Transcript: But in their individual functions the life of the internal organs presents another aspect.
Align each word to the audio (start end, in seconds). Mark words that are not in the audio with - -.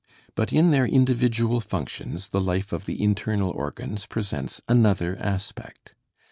But 0.33 0.51
in 0.51 0.71
their 0.71 0.87
individual 0.87 1.59
functions 1.59 2.29
the 2.29 2.41
life 2.41 2.73
of 2.73 2.85
the 2.85 2.99
internal 3.03 3.51
organs 3.51 4.07
presents 4.07 4.59
another 4.67 5.15
aspect. 5.19 5.93